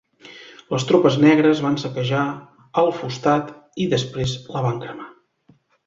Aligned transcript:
Les 0.75 0.85
tropes 0.91 1.17
negres 1.25 1.61
van 1.67 1.77
saquejar 1.83 2.23
al-Fustat 2.85 3.55
i 3.87 3.91
després 3.97 4.39
la 4.57 4.69
van 4.69 4.85
cremar. 4.89 5.11